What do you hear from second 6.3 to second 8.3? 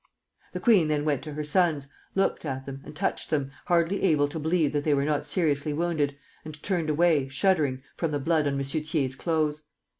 and turned away, shuddering, from the